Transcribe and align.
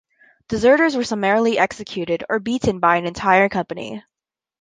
Deserters 0.47 0.95
were 0.95 1.03
summarily 1.03 1.59
executed 1.59 2.23
or 2.27 2.39
beaten 2.39 2.79
by 2.79 2.95
an 2.97 3.05
entire 3.05 3.47
company. 3.49 4.01